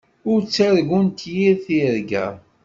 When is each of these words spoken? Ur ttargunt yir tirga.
Ur 0.31 0.39
ttargunt 0.43 1.19
yir 1.35 1.55
tirga. 1.65 2.27